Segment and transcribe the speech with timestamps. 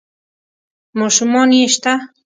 [0.91, 1.93] ـ ماشومان يې شته؟